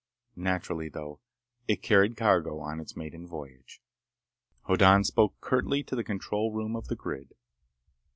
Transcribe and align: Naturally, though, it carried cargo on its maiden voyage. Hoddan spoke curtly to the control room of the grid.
Naturally, 0.35 0.89
though, 0.89 1.19
it 1.67 1.83
carried 1.83 2.17
cargo 2.17 2.57
on 2.59 2.79
its 2.79 2.95
maiden 2.97 3.27
voyage. 3.27 3.83
Hoddan 4.63 5.03
spoke 5.03 5.39
curtly 5.41 5.83
to 5.83 5.95
the 5.95 6.03
control 6.03 6.51
room 6.51 6.75
of 6.75 6.87
the 6.87 6.95
grid. 6.95 7.35